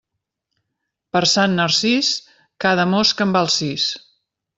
Per 1.17 1.21
Sant 1.33 1.53
Narcís, 1.59 2.09
cada 2.65 2.87
mosca 2.95 3.27
en 3.29 3.37
val 3.37 3.53
sis. 3.57 3.87